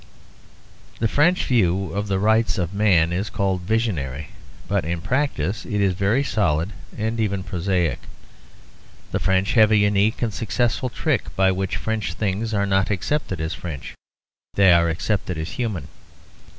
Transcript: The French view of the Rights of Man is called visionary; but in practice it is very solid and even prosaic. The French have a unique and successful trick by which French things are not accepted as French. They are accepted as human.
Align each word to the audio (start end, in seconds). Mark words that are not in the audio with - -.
The 0.97 1.07
French 1.07 1.45
view 1.45 1.93
of 1.93 2.07
the 2.07 2.17
Rights 2.17 2.57
of 2.57 2.73
Man 2.73 3.13
is 3.13 3.29
called 3.29 3.61
visionary; 3.61 4.29
but 4.67 4.83
in 4.83 4.99
practice 4.99 5.63
it 5.63 5.79
is 5.79 5.93
very 5.93 6.23
solid 6.23 6.73
and 6.97 7.19
even 7.19 7.43
prosaic. 7.43 7.99
The 9.11 9.19
French 9.19 9.53
have 9.53 9.69
a 9.69 9.77
unique 9.77 10.23
and 10.23 10.33
successful 10.33 10.89
trick 10.89 11.35
by 11.35 11.51
which 11.51 11.75
French 11.77 12.13
things 12.15 12.51
are 12.51 12.65
not 12.65 12.89
accepted 12.89 13.39
as 13.39 13.53
French. 13.53 13.93
They 14.55 14.73
are 14.73 14.89
accepted 14.89 15.37
as 15.37 15.51
human. 15.51 15.87